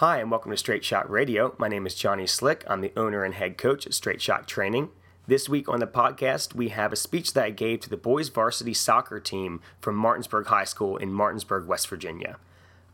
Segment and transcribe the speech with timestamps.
[0.00, 1.54] Hi, and welcome to Straight Shot Radio.
[1.58, 2.64] My name is Johnny Slick.
[2.66, 4.88] I'm the owner and head coach at Straight Shot Training.
[5.26, 8.30] This week on the podcast, we have a speech that I gave to the boys
[8.30, 12.38] varsity soccer team from Martinsburg High School in Martinsburg, West Virginia.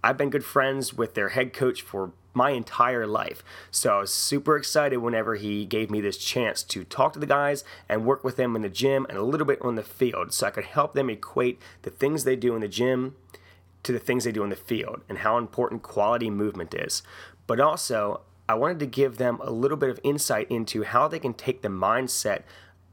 [0.03, 4.13] I've been good friends with their head coach for my entire life, so I was
[4.13, 8.25] super excited whenever he gave me this chance to talk to the guys and work
[8.25, 10.65] with them in the gym and a little bit on the field so I could
[10.65, 13.15] help them equate the things they do in the gym
[13.87, 17.03] to the things they do in the field and how important quality movement is.
[17.47, 21.19] But also, I wanted to give them a little bit of insight into how they
[21.19, 22.43] can take the mindset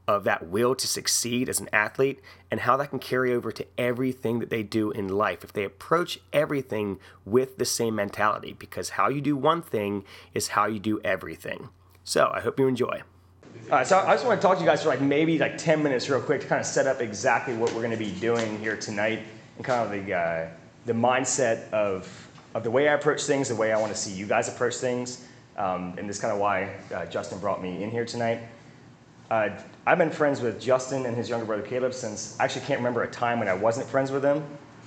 [0.06, 2.20] of that will to succeed as an athlete
[2.50, 5.64] and how that can carry over to everything that they do in life if they
[5.64, 10.78] approach everything with the same mentality because how you do one thing is how you
[10.78, 11.70] do everything.
[12.04, 13.02] So, I hope you enjoy.
[13.70, 15.56] All right, so I just want to talk to you guys for like maybe like
[15.56, 18.12] 10 minutes real quick to kind of set up exactly what we're going to be
[18.12, 19.20] doing here tonight
[19.56, 20.48] and kind of the uh,
[20.86, 24.12] the mindset of, of the way I approach things, the way I want to see
[24.12, 25.24] you guys approach things.
[25.56, 28.40] Um, and this is kind of why uh, Justin brought me in here tonight.
[29.30, 29.50] Uh,
[29.86, 33.02] I've been friends with Justin and his younger brother Caleb since I actually can't remember
[33.02, 34.44] a time when I wasn't friends with them.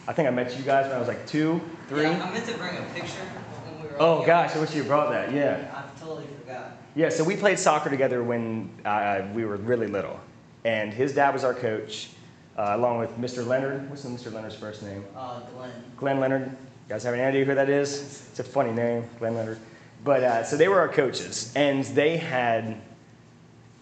[0.08, 2.04] I think I met you guys when I was like two, three.
[2.04, 3.20] Yeah, I meant to bring a picture
[3.66, 5.34] when we were oh gosh, I wish you brought that.
[5.34, 5.68] Yeah.
[5.74, 6.78] I totally forgot.
[6.96, 10.20] Yeah, so we played soccer together when uh, we were really little,
[10.64, 12.10] and his dad was our coach,
[12.58, 13.46] uh, along with Mr.
[13.46, 13.90] Leonard.
[13.90, 14.32] What's Mr.
[14.32, 15.06] Leonard's first name?
[15.16, 15.72] Uh, Glenn.
[15.96, 16.50] Glenn Leonard.
[16.50, 18.28] You guys have any idea who that is?
[18.32, 19.60] It's a funny name, Glenn Leonard.
[20.04, 22.82] But uh, so they were our coaches, and they had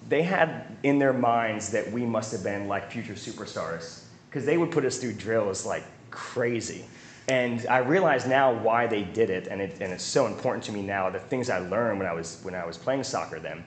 [0.08, 4.58] they had in their minds that we must have been like future superstars because they
[4.58, 6.86] would put us through drills like crazy.
[7.28, 10.72] And I realize now why they did it, and, it, and it's so important to
[10.72, 11.10] me now.
[11.10, 13.64] The things I learned when I was when I was playing soccer then,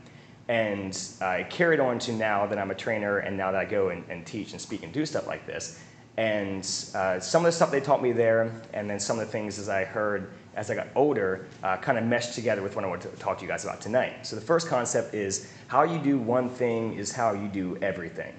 [0.49, 3.91] and I carried on to now that I'm a trainer, and now that I go
[3.91, 5.79] and, and teach and speak and do stuff like this.
[6.17, 6.63] And
[6.95, 9.59] uh, some of the stuff they taught me there, and then some of the things
[9.59, 12.89] as I heard as I got older, uh, kind of meshed together with what I
[12.89, 14.27] want to talk to you guys about tonight.
[14.27, 18.35] So the first concept is how you do one thing is how you do everything.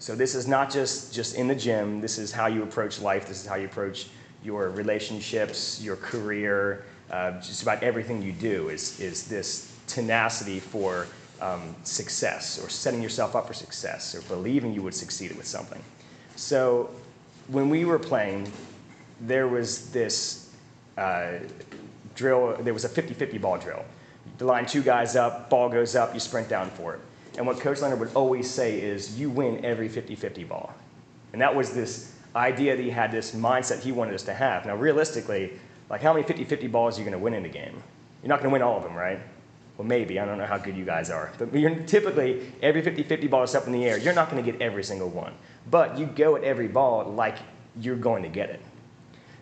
[0.00, 2.00] So this is not just just in the gym.
[2.00, 3.28] This is how you approach life.
[3.28, 4.08] This is how you approach
[4.42, 8.70] your relationships, your career, uh, just about everything you do.
[8.70, 11.06] Is is this tenacity for
[11.40, 15.82] um, success or setting yourself up for success or believing you would succeed with something.
[16.36, 16.90] So
[17.48, 18.50] when we were playing,
[19.20, 20.50] there was this
[20.96, 21.38] uh,
[22.14, 23.84] drill, there was a 50 50 ball drill.
[24.38, 27.00] You line two guys up, ball goes up, you sprint down for it.
[27.36, 30.74] And what Coach Leonard would always say is, you win every 50 50 ball.
[31.32, 34.66] And that was this idea that he had this mindset he wanted us to have.
[34.66, 35.52] Now, realistically,
[35.88, 37.82] like how many 50 50 balls are you going to win in a game?
[38.22, 39.20] You're not going to win all of them, right?
[39.78, 40.18] Well, maybe.
[40.18, 41.32] I don't know how good you guys are.
[41.38, 43.96] But you're typically, every 50 50 ball is up in the air.
[43.96, 45.32] You're not going to get every single one.
[45.70, 47.38] But you go at every ball like
[47.80, 48.60] you're going to get it.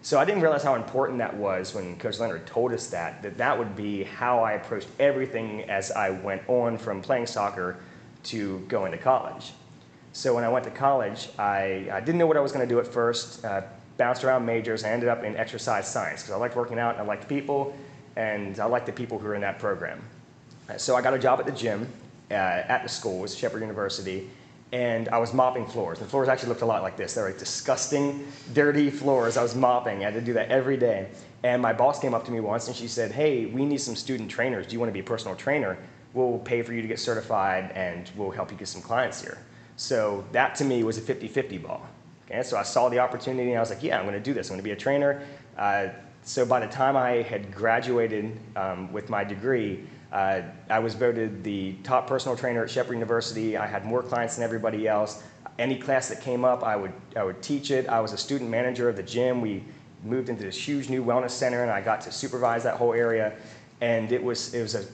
[0.03, 3.39] So I didn't realize how important that was when Coach Leonard told us that, that
[3.39, 7.79] that would be how I approached everything as I went on from playing soccer
[8.25, 9.53] to going to college.
[10.13, 12.73] So when I went to college, I, I didn't know what I was going to
[12.73, 13.45] do at first.
[13.45, 13.63] Uh,
[13.97, 14.85] bounced around majors.
[14.85, 17.75] I ended up in exercise science because I liked working out and I liked people,
[18.17, 20.03] and I liked the people who were in that program.
[20.77, 21.89] So I got a job at the gym
[22.31, 24.29] uh, at the school, it was Shepherd University,
[24.73, 26.01] and I was mopping floors.
[26.01, 27.15] The floors actually looked a lot like this.
[27.15, 30.01] They were like disgusting, dirty floors I was mopping.
[30.01, 31.09] I had to do that every day.
[31.45, 33.95] And my boss came up to me once and she said, Hey, we need some
[33.95, 34.67] student trainers.
[34.67, 35.79] Do you want to be a personal trainer?
[36.15, 39.39] We'll pay for you to get certified and we'll help you get some clients here.
[39.77, 41.87] So that to me was a 50 50 ball.
[42.29, 44.35] Okay, so I saw the opportunity and I was like, Yeah, I'm going to do
[44.35, 44.49] this.
[44.49, 45.23] I'm going to be a trainer.
[45.57, 45.89] Uh,
[46.25, 51.43] so by the time I had graduated um, with my degree, uh, I was voted
[51.43, 53.57] the top personal trainer at Shepherd University.
[53.57, 55.23] I had more clients than everybody else.
[55.59, 57.89] Any class that came up, I would, I would teach it.
[57.89, 59.41] I was a student manager of the gym.
[59.41, 59.65] We
[60.05, 63.33] moved into this huge new wellness center, and I got to supervise that whole area.
[63.81, 64.85] And it was, it was a,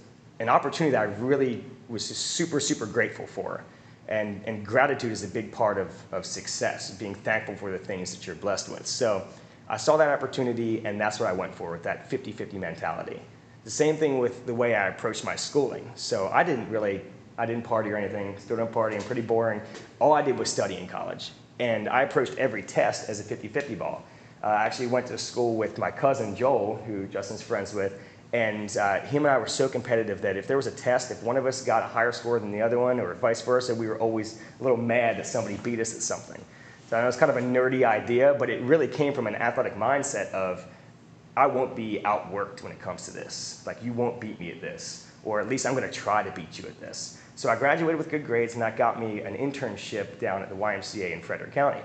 [0.40, 3.64] an opportunity that I really was super, super grateful for.
[4.08, 8.14] And, and gratitude is a big part of, of success, being thankful for the things
[8.14, 8.86] that you're blessed with.
[8.86, 9.26] So
[9.68, 13.20] I saw that opportunity, and that's what I went for with that 50 50 mentality.
[13.64, 15.90] The same thing with the way I approached my schooling.
[15.94, 17.02] So I didn't really,
[17.38, 19.60] I didn't party or anything, still don't party, I'm pretty boring.
[20.00, 21.30] All I did was study in college.
[21.58, 24.02] And I approached every test as a 50 50 ball.
[24.42, 28.00] Uh, I actually went to school with my cousin Joel, who Justin's friends with,
[28.32, 31.22] and uh, him and I were so competitive that if there was a test, if
[31.22, 33.86] one of us got a higher score than the other one, or vice versa, we
[33.86, 36.42] were always a little mad that somebody beat us at something.
[36.88, 39.34] So I know it's kind of a nerdy idea, but it really came from an
[39.34, 40.66] athletic mindset of
[41.36, 43.62] I won't be outworked when it comes to this.
[43.66, 46.30] Like, you won't beat me at this, or at least I'm going to try to
[46.32, 47.18] beat you at this.
[47.36, 50.54] So I graduated with good grades, and that got me an internship down at the
[50.54, 51.80] YMCA in Frederick County.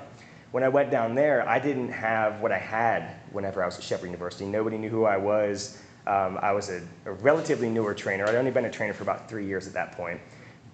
[0.52, 3.84] When I went down there, I didn't have what I had whenever I was at
[3.84, 4.46] Shepherd University.
[4.46, 5.82] Nobody knew who I was.
[6.06, 8.26] Um, I was a, a relatively newer trainer.
[8.26, 10.20] I'd only been a trainer for about three years at that point.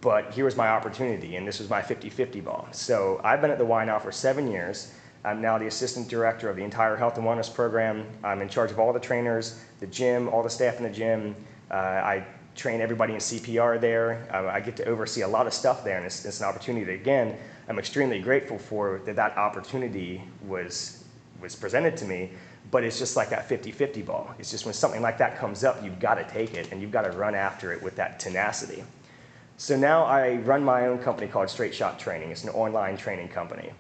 [0.01, 2.67] But here was my opportunity, and this was my 50 50 ball.
[2.71, 4.93] So I've been at the Y now for seven years.
[5.25, 8.05] I'm now the assistant director of the entire health and wellness program.
[8.23, 11.35] I'm in charge of all the trainers, the gym, all the staff in the gym.
[11.71, 12.25] Uh, I
[12.55, 14.27] train everybody in CPR there.
[14.33, 16.85] Uh, I get to oversee a lot of stuff there, and it's, it's an opportunity
[16.85, 17.37] that, again,
[17.69, 21.05] I'm extremely grateful for that that opportunity was,
[21.41, 22.31] was presented to me.
[22.69, 24.33] But it's just like that 50 50 ball.
[24.39, 26.91] It's just when something like that comes up, you've got to take it and you've
[26.91, 28.83] got to run after it with that tenacity.
[29.57, 32.31] So now I run my own company called Straight Shot Training.
[32.31, 33.71] It's an online training company.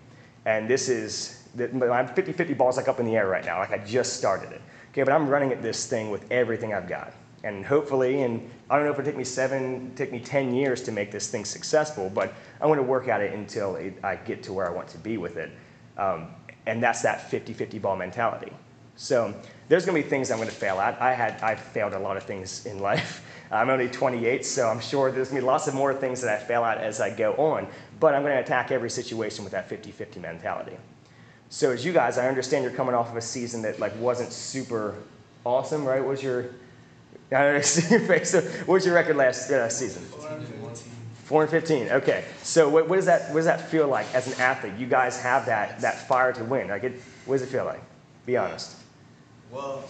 [0.45, 1.43] And this is,
[1.73, 4.51] my 50 50 ball's like up in the air right now, like I just started
[4.51, 4.61] it.
[4.91, 7.13] Okay, but I'm running at this thing with everything I've got.
[7.43, 10.81] And hopefully, and I don't know if it'll take me seven, take me 10 years
[10.83, 14.15] to make this thing successful, but I want to work at it until it, I
[14.15, 15.51] get to where I want to be with it.
[15.97, 16.29] Um,
[16.65, 18.51] and that's that 50 50 ball mentality.
[18.95, 19.33] So
[19.67, 21.01] there's going to be things I'm going to fail at.
[21.01, 23.25] I had, I've failed a lot of things in life.
[23.53, 26.41] I'm only 28, so I'm sure there's going to be lots of more things that
[26.41, 27.67] I fail at as I go on.
[27.99, 30.75] But I'm going to attack every situation with that 50 50 mentality.
[31.49, 34.33] So as you guys, I understand you're coming off of a season that like wasn't
[34.33, 34.95] super
[35.45, 35.99] awesome, right?
[35.99, 36.49] What was your
[37.31, 38.31] I don't see your face.
[38.31, 40.03] So what was your record last uh, season?
[41.25, 41.89] Four and fifteen.
[41.89, 42.25] Okay.
[42.41, 44.73] So what, what, does that what does that feel like as an athlete?
[44.77, 46.69] You guys have that that fire to win.
[46.69, 47.81] Like it, what does it feel like?
[48.25, 48.75] Be honest.
[49.51, 49.83] Well,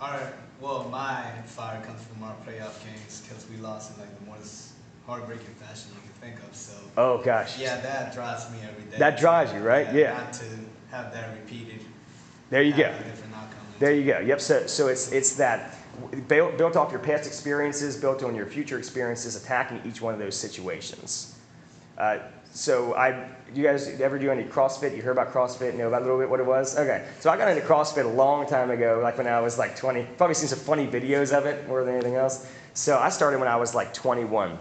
[0.00, 4.30] our well my fire comes from our playoff games because we lost in like the
[4.30, 4.72] most
[5.06, 6.54] heartbreaking fashion you can think of.
[6.54, 6.74] So.
[6.96, 7.58] Oh gosh.
[7.58, 8.98] Yeah, that drives me every day.
[8.98, 9.92] That drives you, right?
[9.92, 10.12] Yeah.
[10.12, 10.44] Not to
[10.90, 11.80] have that repeated.
[12.50, 12.94] There you go.
[13.78, 14.18] There you go.
[14.18, 14.40] Yep.
[14.40, 15.76] So so it's it's that
[16.28, 20.20] built, built off your past experiences, built on your future experiences, attacking each one of
[20.20, 21.37] those situations.
[21.98, 22.18] Uh,
[22.50, 24.96] so I, you guys ever do any CrossFit?
[24.96, 25.74] You heard about CrossFit?
[25.74, 26.78] Know about a little bit what it was?
[26.78, 27.06] Okay.
[27.20, 30.04] So I got into CrossFit a long time ago, like when I was like 20.
[30.16, 32.50] Probably seen some funny videos of it more than anything else.
[32.74, 34.56] So I started when I was like 21,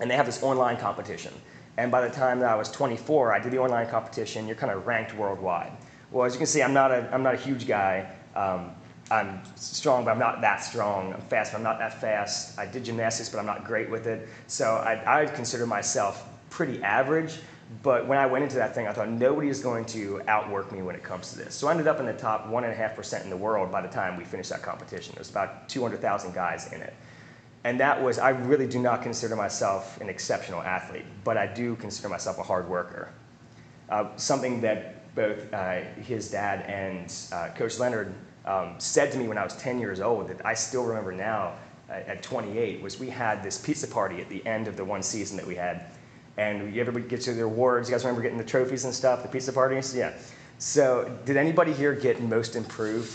[0.00, 1.32] and they have this online competition.
[1.76, 4.46] And by the time that I was 24, I did the online competition.
[4.46, 5.72] You're kind of ranked worldwide.
[6.10, 8.10] Well, as you can see, I'm not a, I'm not a huge guy.
[8.34, 8.72] Um,
[9.10, 11.12] I'm strong, but I'm not that strong.
[11.12, 12.58] I'm fast, but I'm not that fast.
[12.58, 14.28] I did gymnastics, but I'm not great with it.
[14.46, 17.38] So I, I consider myself pretty average.
[17.82, 20.82] But when I went into that thing, I thought nobody is going to outwork me
[20.82, 21.54] when it comes to this.
[21.54, 24.24] So I ended up in the top 1.5% in the world by the time we
[24.24, 25.14] finished that competition.
[25.14, 26.94] There was about 200,000 guys in it.
[27.62, 31.76] And that was, I really do not consider myself an exceptional athlete, but I do
[31.76, 33.12] consider myself a hard worker.
[33.88, 38.14] Uh, something that both uh, his dad and uh, Coach Leonard
[38.46, 41.54] um, said to me when I was 10 years old that I still remember now
[41.88, 45.02] uh, at 28 was we had this pizza party at the end of the one
[45.02, 45.86] season that we had.
[46.36, 47.88] And everybody gets their awards.
[47.88, 49.94] You guys remember getting the trophies and stuff, the pizza parties?
[49.94, 50.12] Yeah.
[50.58, 53.12] So, did anybody here get most improved?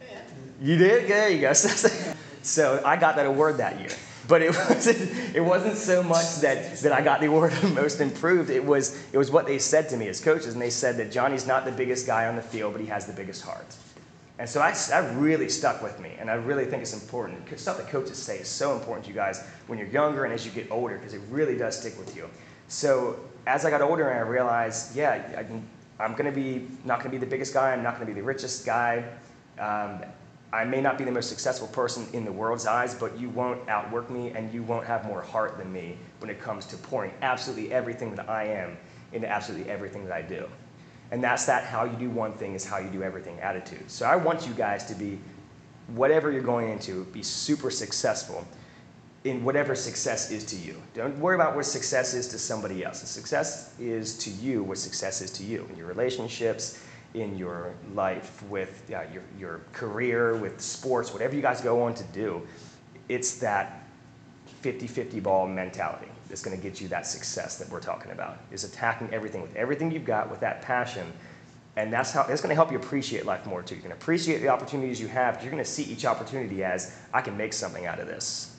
[0.00, 0.20] Yeah.
[0.60, 1.08] You did?
[1.08, 1.52] There you go.
[2.42, 3.90] so, I got that award that year.
[4.28, 8.00] But it wasn't, it wasn't so much that, that I got the award of most
[8.00, 8.50] improved.
[8.50, 10.52] It was, it was what they said to me as coaches.
[10.52, 13.06] And they said that Johnny's not the biggest guy on the field, but he has
[13.06, 13.66] the biggest heart.
[14.42, 17.56] And so I, that really stuck with me, and I really think it's important.
[17.56, 20.44] Stuff that coaches say is so important to you guys when you're younger and as
[20.44, 22.28] you get older, because it really does stick with you.
[22.66, 25.44] So as I got older, and I realized, yeah,
[26.00, 27.72] I am going to be not going to be the biggest guy.
[27.72, 29.04] I'm not going to be the richest guy.
[29.60, 30.02] Um,
[30.52, 33.68] I may not be the most successful person in the world's eyes, but you won't
[33.68, 37.12] outwork me, and you won't have more heart than me when it comes to pouring
[37.22, 38.76] absolutely everything that I am
[39.12, 40.48] into absolutely everything that I do.
[41.12, 43.90] And that's that how you do one thing is how you do everything attitude.
[43.90, 45.18] So I want you guys to be,
[45.88, 48.46] whatever you're going into, be super successful
[49.24, 50.74] in whatever success is to you.
[50.94, 53.06] Don't worry about what success is to somebody else.
[53.06, 58.42] Success is to you what success is to you in your relationships, in your life,
[58.48, 62.40] with uh, your, your career, with sports, whatever you guys go on to do.
[63.10, 63.84] It's that
[64.62, 68.38] 50 50 ball mentality that's going to get you that success that we're talking about
[68.50, 71.12] is attacking everything with everything you've got with that passion.
[71.76, 73.74] And that's how it's going to help you appreciate life more too.
[73.74, 77.20] You can appreciate the opportunities you have you're going to see each opportunity as i
[77.20, 78.56] can make something out of this.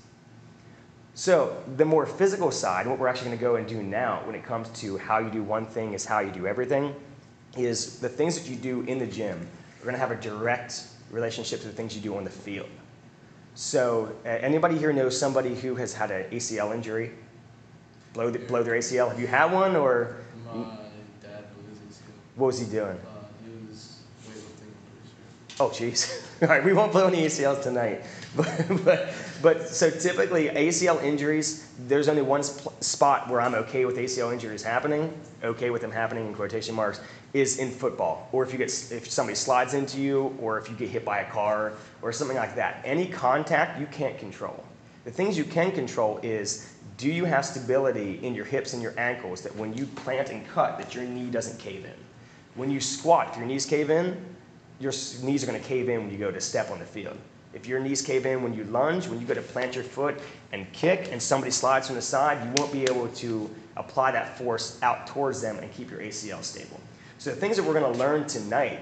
[1.15, 4.35] So the more physical side what we're actually going to go and do now when
[4.35, 6.93] it comes to how you do one thing is how you do everything
[7.57, 9.47] is the things that you do in the gym
[9.79, 12.69] are going to have a direct relationship to the things you do on the field.
[13.55, 17.13] So anybody here knows somebody who has had an acl injury
[18.13, 19.09] blow, the, blow their ACL?
[19.09, 20.15] Have you had one or?
[20.45, 20.53] My
[21.21, 22.01] dad blew his ACL.
[22.35, 22.97] What was he doing?
[22.97, 25.67] Uh, he was weightlifting, sure.
[25.67, 26.25] Oh, jeez.
[26.41, 28.01] All right, we won't blow any ACLs tonight.
[28.35, 33.85] But, but, but so typically, ACL injuries, there's only one sp- spot where I'm okay
[33.85, 36.99] with ACL injuries happening, okay with them happening in quotation marks,
[37.35, 38.29] is in football.
[38.31, 41.19] Or if, you get, if somebody slides into you, or if you get hit by
[41.19, 42.81] a car, or something like that.
[42.83, 44.63] Any contact you can't control.
[45.03, 48.97] The things you can control is do you have stability in your hips and your
[48.97, 51.93] ankles that when you plant and cut, that your knee doesn't cave in?
[52.55, 54.23] When you squat, if your knees cave in,
[54.79, 54.91] your
[55.21, 57.17] knees are going to cave in when you go to step on the field.
[57.53, 60.19] If your knees cave in when you lunge, when you go to plant your foot
[60.51, 64.37] and kick, and somebody slides from the side, you won't be able to apply that
[64.37, 66.79] force out towards them and keep your ACL stable.
[67.17, 68.79] So the things that we're going to learn tonight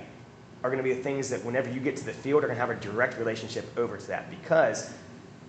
[0.63, 2.57] are going to be the things that whenever you get to the field are going
[2.57, 4.93] to have a direct relationship over to that because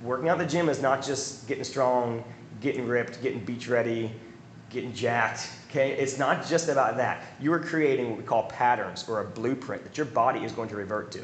[0.02, 2.24] working out the gym is not just getting strong,
[2.60, 4.10] getting ripped, getting beach ready,
[4.70, 5.48] getting jacked.
[5.70, 7.22] Okay, it's not just about that.
[7.40, 10.68] You are creating what we call patterns or a blueprint that your body is going
[10.70, 11.22] to revert to.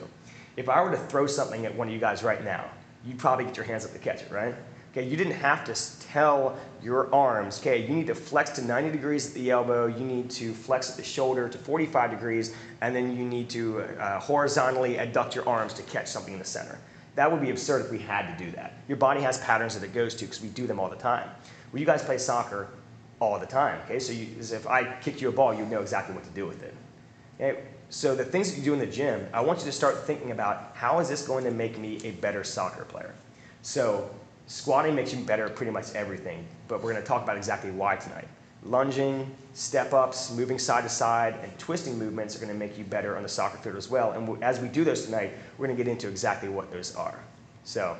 [0.56, 2.64] If I were to throw something at one of you guys right now,
[3.04, 4.54] you'd probably get your hands up to catch it, right?
[4.92, 8.90] Okay, you didn't have to tell your arms, okay, you need to flex to 90
[8.90, 12.96] degrees at the elbow, you need to flex at the shoulder to 45 degrees, and
[12.96, 16.78] then you need to uh, horizontally adduct your arms to catch something in the center.
[17.18, 18.74] That would be absurd if we had to do that.
[18.86, 21.28] Your body has patterns that it goes to because we do them all the time.
[21.72, 22.68] Well, you guys play soccer
[23.18, 23.98] all the time, okay?
[23.98, 26.62] So you, if I kicked you a ball, you'd know exactly what to do with
[26.62, 26.74] it.
[27.40, 27.64] Okay?
[27.90, 30.30] So the things that you do in the gym, I want you to start thinking
[30.30, 33.12] about how is this going to make me a better soccer player?
[33.62, 34.08] So
[34.46, 37.72] Squatting makes you better at pretty much everything, but we're going to talk about exactly
[37.72, 38.28] why tonight.
[38.64, 42.84] Lunging, step ups, moving side to side, and twisting movements are going to make you
[42.84, 44.12] better on the soccer field as well.
[44.12, 47.18] And as we do those tonight, we're going to get into exactly what those are.
[47.64, 47.96] So,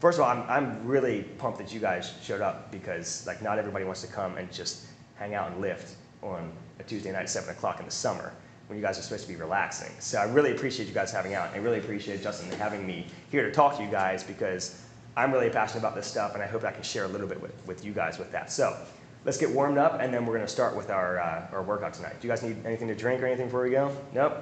[0.00, 3.58] first of all, I'm, I'm really pumped that you guys showed up because like not
[3.58, 4.86] everybody wants to come and just
[5.16, 8.32] hang out and lift on a Tuesday night at 7 o'clock in the summer
[8.68, 9.92] when you guys are supposed to be relaxing.
[10.00, 11.50] So I really appreciate you guys having out.
[11.54, 14.82] I really appreciate Justin having me here to talk to you guys because
[15.16, 17.40] I'm really passionate about this stuff, and I hope I can share a little bit
[17.40, 18.50] with, with you guys with that.
[18.50, 18.76] So
[19.26, 21.92] let's get warmed up, and then we're going to start with our, uh, our workout
[21.92, 22.14] tonight.
[22.20, 23.94] Do you guys need anything to drink or anything before we go?
[24.14, 24.34] Nope?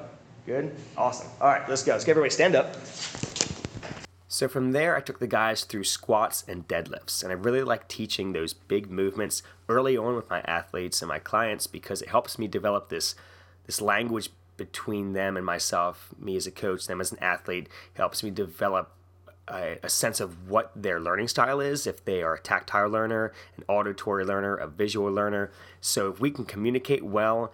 [0.46, 0.76] Good?
[0.96, 1.26] Awesome.
[1.40, 1.92] All right, let's go.
[1.92, 2.76] Let's get everybody stand up.
[4.28, 7.88] So from there, I took the guys through squats and deadlifts, and I really like
[7.88, 12.38] teaching those big movements early on with my athletes and my clients because it helps
[12.38, 13.14] me develop this
[13.66, 18.22] this language between them and myself, me as a coach, them as an athlete, helps
[18.22, 18.92] me develop
[19.48, 23.32] a, a, sense of what their learning style is, if they are a tactile learner,
[23.56, 25.50] an auditory learner, a visual learner.
[25.80, 27.52] So if we can communicate well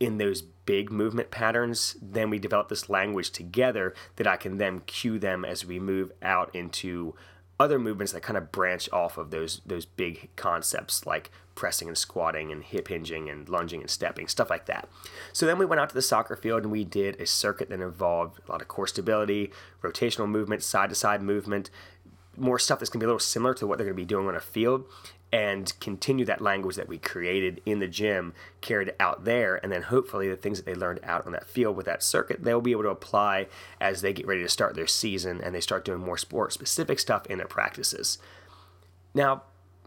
[0.00, 4.80] in those big movement patterns, then we develop this language together that I can then
[4.80, 7.14] cue them as we move out into
[7.60, 11.98] other movements that kind of branch off of those those big concepts like pressing and
[11.98, 14.88] squatting and hip hinging and lunging and stepping, stuff like that.
[15.32, 17.80] So then we went out to the soccer field and we did a circuit that
[17.80, 19.50] involved a lot of core stability,
[19.82, 21.68] rotational movement, side to side movement,
[22.36, 24.06] more stuff that's going to be a little similar to what they're going to be
[24.06, 24.84] doing on a field
[25.32, 29.82] and continue that language that we created in the gym carried out there and then
[29.82, 32.72] hopefully the things that they learned out on that field with that circuit they'll be
[32.72, 33.46] able to apply
[33.80, 36.98] as they get ready to start their season and they start doing more sport specific
[36.98, 38.18] stuff in their practices.
[39.14, 39.42] Now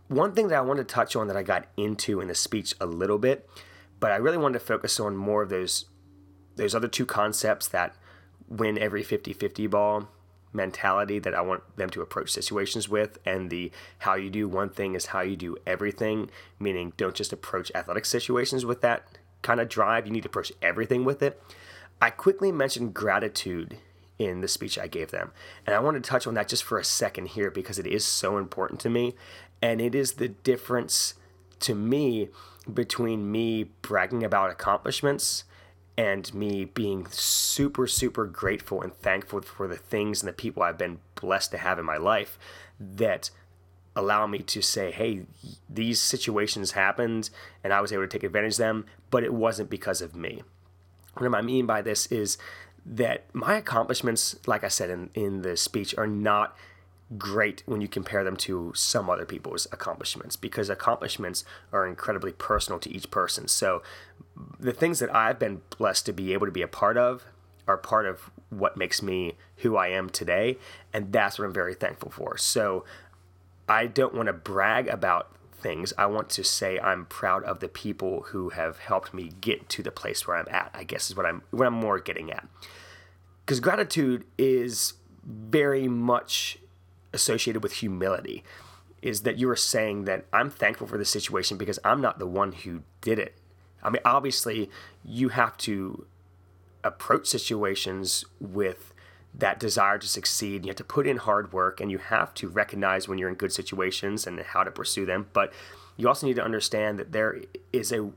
[0.07, 2.75] one thing that I wanted to touch on that I got into in the speech
[2.81, 3.49] a little bit,
[3.99, 5.85] but I really wanted to focus on more of those
[6.57, 7.95] those other two concepts that
[8.49, 10.09] win every 50-50 ball
[10.53, 14.69] mentality that I want them to approach situations with and the how you do one
[14.69, 16.29] thing is how you do everything,
[16.59, 19.05] meaning don't just approach athletic situations with that
[19.41, 21.41] kind of drive, you need to approach everything with it.
[22.01, 23.77] I quickly mentioned gratitude
[24.17, 25.31] in the speech I gave them.
[25.65, 28.05] And I want to touch on that just for a second here because it is
[28.05, 29.15] so important to me.
[29.61, 31.15] And it is the difference
[31.61, 32.29] to me
[32.71, 35.43] between me bragging about accomplishments
[36.01, 40.77] and me being super, super grateful and thankful for the things and the people I've
[40.77, 42.39] been blessed to have in my life
[42.79, 43.29] that
[43.95, 45.27] allow me to say, hey,
[45.69, 47.29] these situations happened
[47.63, 50.41] and I was able to take advantage of them, but it wasn't because of me.
[51.17, 52.39] What I mean by this is
[52.83, 56.57] that my accomplishments, like I said in, in the speech, are not
[57.17, 62.79] great when you compare them to some other people's accomplishments because accomplishments are incredibly personal
[62.79, 63.47] to each person.
[63.47, 63.81] So
[64.59, 67.25] the things that I've been blessed to be able to be a part of
[67.67, 70.57] are part of what makes me who I am today
[70.93, 72.37] and that's what I'm very thankful for.
[72.37, 72.85] So
[73.67, 75.93] I don't want to brag about things.
[75.97, 79.83] I want to say I'm proud of the people who have helped me get to
[79.83, 80.71] the place where I'm at.
[80.73, 82.47] I guess is what I'm what I'm more getting at.
[83.45, 86.57] Cuz gratitude is very much
[87.13, 88.43] associated with humility
[89.01, 92.27] is that you are saying that I'm thankful for the situation because I'm not the
[92.27, 93.35] one who did it.
[93.81, 94.69] I mean, obviously,
[95.03, 96.05] you have to
[96.83, 98.93] approach situations with
[99.33, 100.65] that desire to succeed.
[100.65, 103.35] You have to put in hard work and you have to recognize when you're in
[103.35, 105.27] good situations and how to pursue them.
[105.33, 105.51] But
[105.97, 107.41] you also need to understand that there
[107.73, 108.11] is a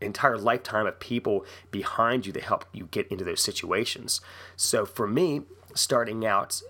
[0.00, 4.20] entire lifetime of people behind you that help you get into those situations.
[4.54, 5.42] So for me,
[5.74, 6.60] starting out,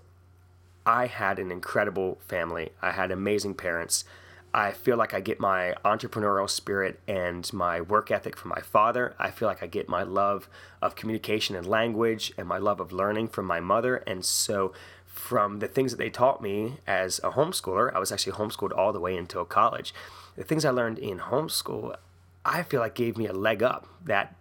[0.87, 2.71] I had an incredible family.
[2.81, 4.05] I had amazing parents.
[4.53, 9.13] I feel like I get my entrepreneurial spirit and my work ethic from my father.
[9.19, 10.47] I feel like I get my love
[10.81, 13.97] of communication and language and my love of learning from my mother.
[14.07, 14.71] And so,
[15.05, 18.93] from the things that they taught me as a homeschooler, I was actually homeschooled all
[18.93, 19.93] the way until college.
[20.37, 21.97] The things I learned in homeschool,
[22.45, 23.87] I feel like gave me a leg up.
[24.05, 24.35] That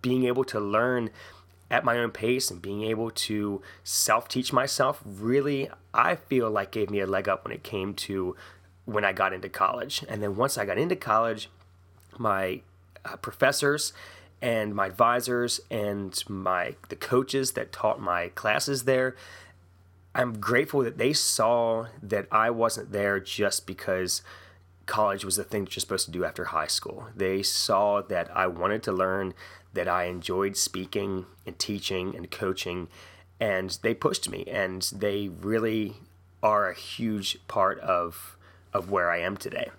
[0.00, 1.10] being able to learn
[1.72, 6.70] at my own pace and being able to self teach myself really, I feel like
[6.70, 8.36] gave me a leg up when it came to
[8.84, 10.04] when I got into college.
[10.08, 11.48] And then once I got into college,
[12.18, 12.60] my
[13.04, 13.92] uh, professors
[14.40, 19.16] and my advisors and my the coaches that taught my classes there
[20.14, 24.22] I'm grateful that they saw that I wasn't there just because
[24.86, 27.08] college was the thing that you're supposed to do after high school.
[27.16, 29.34] They saw that I wanted to learn,
[29.72, 32.88] that I enjoyed speaking and teaching and coaching,
[33.40, 34.44] and they pushed me.
[34.46, 35.94] And they really
[36.42, 38.36] are a huge part of
[38.72, 39.70] of where I am today.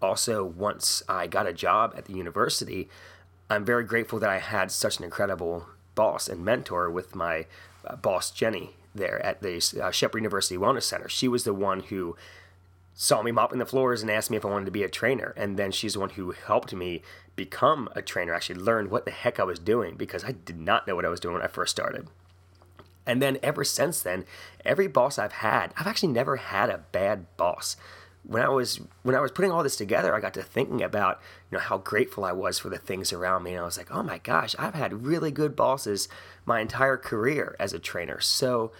[0.00, 2.88] Also, once I got a job at the university,
[3.50, 7.46] I'm very grateful that I had such an incredible boss and mentor with my
[7.84, 11.08] uh, boss, Jenny, there at the uh, Shepherd University Wellness Center.
[11.08, 12.16] She was the one who
[13.00, 15.32] saw me mopping the floors and asked me if I wanted to be a trainer.
[15.36, 17.00] And then she's the one who helped me
[17.36, 20.88] become a trainer, actually learned what the heck I was doing because I did not
[20.88, 22.08] know what I was doing when I first started.
[23.06, 24.24] And then ever since then,
[24.64, 27.76] every boss I've had, I've actually never had a bad boss.
[28.24, 31.20] When I was when I was putting all this together, I got to thinking about
[31.52, 33.92] you know how grateful I was for the things around me, and I was like,
[33.92, 36.08] oh my gosh, I've had really good bosses
[36.44, 38.20] my entire career as a trainer.
[38.20, 38.72] So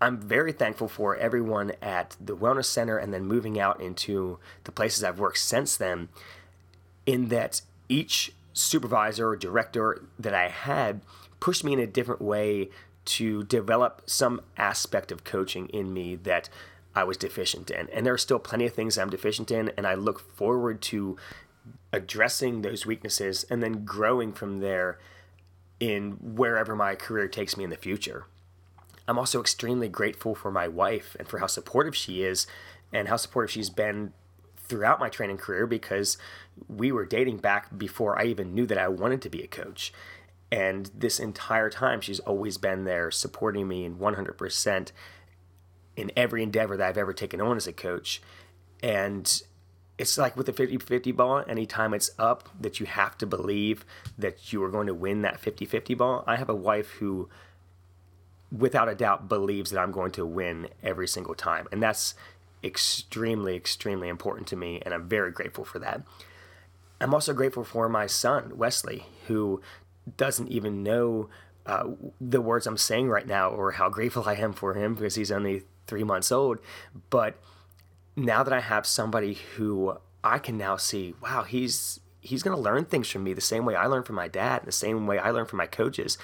[0.00, 4.72] I'm very thankful for everyone at the wellness center, and then moving out into the
[4.72, 6.08] places I've worked since then.
[7.06, 11.00] In that each supervisor or director that I had
[11.40, 12.70] pushed me in a different way
[13.06, 16.48] to develop some aspect of coaching in me that
[16.94, 17.88] I was deficient in.
[17.90, 21.16] And there are still plenty of things I'm deficient in, and I look forward to
[21.92, 24.98] addressing those weaknesses and then growing from there
[25.78, 28.26] in wherever my career takes me in the future.
[29.08, 32.46] I'm also extremely grateful for my wife and for how supportive she is
[32.92, 34.12] and how supportive she's been
[34.56, 36.18] throughout my training career because
[36.68, 39.92] we were dating back before I even knew that I wanted to be a coach.
[40.50, 44.92] And this entire time, she's always been there supporting me in 100%
[45.96, 48.20] in every endeavor that I've ever taken on as a coach.
[48.82, 49.42] And
[49.98, 53.84] it's like with the 50 50 ball, anytime it's up, that you have to believe
[54.18, 56.24] that you are going to win that 50 50 ball.
[56.26, 57.28] I have a wife who,
[58.50, 61.66] without a doubt, believes that I'm going to win every single time.
[61.72, 62.14] And that's
[62.62, 64.80] extremely, extremely important to me.
[64.84, 66.02] And I'm very grateful for that.
[67.00, 69.60] I'm also grateful for my son, Wesley, who
[70.16, 71.28] doesn't even know
[71.66, 71.84] uh,
[72.20, 75.32] the words I'm saying right now or how grateful I am for him because he's
[75.32, 76.58] only three months old.
[77.10, 77.38] But
[78.16, 82.62] now that I have somebody who I can now see, wow, he's he's going to
[82.62, 85.16] learn things from me the same way I learned from my dad, the same way
[85.18, 86.18] I learned from my coaches,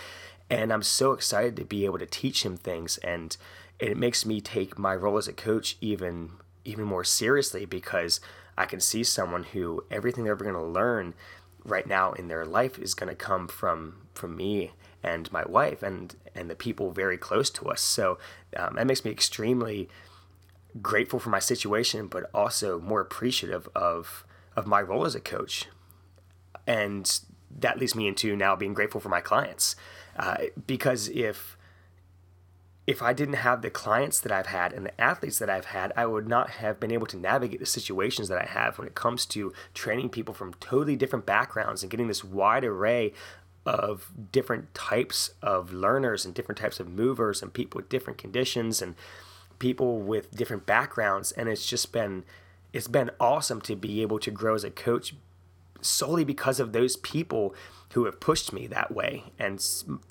[0.52, 3.34] and I'm so excited to be able to teach him things, and
[3.78, 6.32] it makes me take my role as a coach even
[6.64, 8.20] even more seriously because
[8.56, 11.14] I can see someone who everything they're ever going to learn
[11.64, 15.82] right now in their life is going to come from from me and my wife
[15.82, 17.80] and and the people very close to us.
[17.80, 18.18] So
[18.54, 19.88] um, that makes me extremely
[20.82, 25.64] grateful for my situation, but also more appreciative of of my role as a coach.
[26.66, 27.20] And
[27.60, 29.76] that leads me into now being grateful for my clients,
[30.16, 30.36] uh,
[30.66, 31.56] because if
[32.84, 35.92] if I didn't have the clients that I've had and the athletes that I've had,
[35.96, 38.96] I would not have been able to navigate the situations that I have when it
[38.96, 43.12] comes to training people from totally different backgrounds and getting this wide array
[43.64, 48.82] of different types of learners and different types of movers and people with different conditions
[48.82, 48.96] and
[49.60, 51.30] people with different backgrounds.
[51.30, 52.24] And it's just been
[52.72, 55.14] it's been awesome to be able to grow as a coach
[55.82, 57.54] solely because of those people
[57.92, 59.62] who have pushed me that way and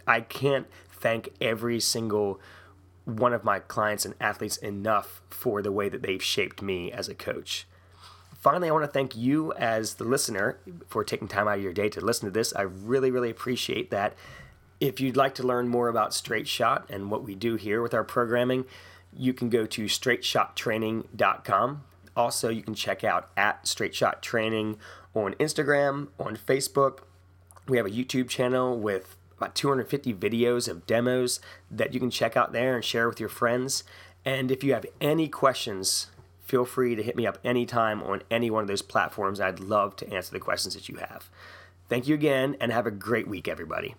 [0.06, 2.40] I can't thank every single
[3.06, 7.10] one of my clients and athletes enough for the way that they've shaped me as
[7.10, 7.66] a coach.
[8.40, 10.58] Finally, I want to thank you as the listener
[10.88, 12.54] for taking time out of your day to listen to this.
[12.56, 14.16] I really, really appreciate that.
[14.80, 17.94] If you'd like to learn more about Straight Shot and what we do here with
[17.94, 18.66] our programming,
[19.16, 21.84] you can go to straightshottraining.com.
[22.16, 24.78] Also, you can check out at Straight Shot Training
[25.14, 27.00] on Instagram, on Facebook.
[27.68, 32.38] We have a YouTube channel with about 250 videos of demos that you can check
[32.38, 33.84] out there and share with your friends.
[34.24, 36.08] And if you have any questions,
[36.46, 39.40] feel free to hit me up anytime on any one of those platforms.
[39.40, 41.30] I'd love to answer the questions that you have.
[41.90, 43.96] Thank you again, and have a great week, everybody.